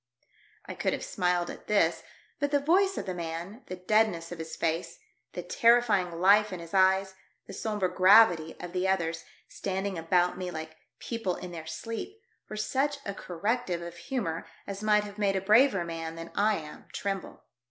I 0.65 0.73
could 0.73 0.93
have 0.93 1.03
smiled 1.05 1.51
at 1.51 1.67
this, 1.67 2.01
but 2.39 2.49
the 2.49 2.59
voice 2.59 2.97
of 2.97 3.05
the 3.05 3.13
man, 3.13 3.61
the 3.67 3.75
deadness 3.75 4.31
of 4.31 4.39
his 4.39 4.55
face, 4.55 4.97
the 5.33 5.43
terrifying 5.43 6.19
life 6.19 6.51
in 6.51 6.59
his 6.59 6.73
eyes, 6.73 7.13
the 7.45 7.53
sombre 7.53 7.87
gravity 7.87 8.55
of 8.59 8.73
the 8.73 8.87
others, 8.87 9.23
standing 9.47 9.99
about 9.99 10.39
me 10.39 10.49
like 10.49 10.75
people 10.97 11.35
in 11.35 11.51
their 11.51 11.67
sleep, 11.67 12.19
were 12.49 12.57
such 12.57 12.97
a 13.05 13.13
corrective 13.13 13.83
of 13.83 13.95
humour 13.95 14.47
as 14.65 14.81
might 14.81 15.03
have 15.03 15.19
made 15.19 15.35
a 15.35 15.39
braver 15.41 15.85
man 15.85 16.15
than 16.15 16.31
I 16.33 16.55
am 16.55 16.85
tremble. 16.93 17.43